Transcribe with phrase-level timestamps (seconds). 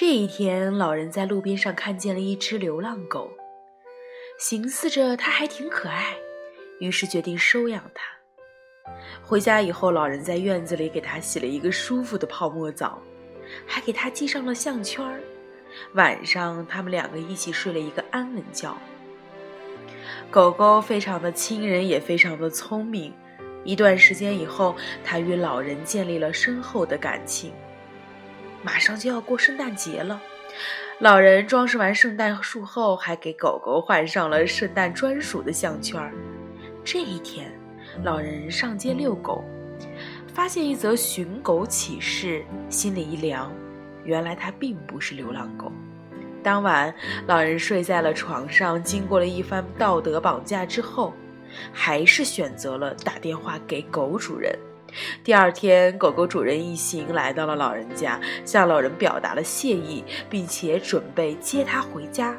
[0.00, 3.30] 这一天，老人在路边上看见了一只流浪狗，
[4.38, 6.16] 寻思着它还挺可爱，
[6.78, 8.02] 于是决定收养它。
[9.22, 12.98] 回家以后，老人在院子里给它洗了一个舒服的泡沫澡，
[13.66, 15.20] 还给它系上了项圈儿。
[15.92, 18.74] 晚上，他们两个一起睡了一个安稳觉。
[20.30, 23.12] 狗狗非常的亲人，也非常的聪明。
[23.64, 27.52] 一段时间以后，它与老人建立了深厚的感情。
[28.62, 30.20] 马上就要过圣诞节了，
[30.98, 36.12] 老人装饰完圣诞树后，还给狗狗换上了圣诞专属的项圈。
[36.84, 37.50] 这一天，
[38.02, 39.44] 老人上街遛狗，
[40.28, 43.52] 发现一则寻狗启事，心里一凉。
[44.04, 45.70] 原来它并不是流浪狗。
[46.42, 46.94] 当晚，
[47.26, 51.12] 老人睡在了床上，经过了一番道德绑架之后，
[51.72, 54.54] 还是选择了打电话给狗主人。
[55.22, 62.36] 第二天，狗狗主人一行来到了老人家，向老人表达了谢意，并且准备接他回家。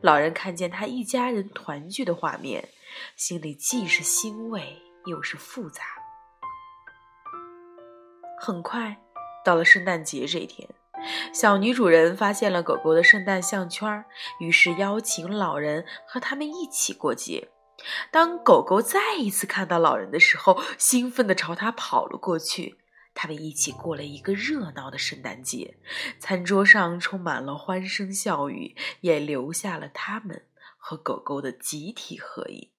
[0.00, 2.68] 老人看见他一家人团聚的画面，
[3.16, 5.82] 心里既是欣慰又是复杂。
[8.40, 8.96] 很快，
[9.44, 10.68] 到了圣诞节这一天，
[11.32, 14.04] 小女主人发现了狗狗的圣诞项圈，
[14.38, 17.48] 于是邀请老人和他们一起过节。
[18.10, 22.78] 当狗狗再一次看到老人的时候，兴奋地朝他跑了过去。
[23.14, 25.76] 他们一起过了一个热闹的圣诞节，
[26.20, 30.44] 餐桌上充满了欢声笑语，也留下了他们
[30.76, 32.70] 和狗狗的集体合影。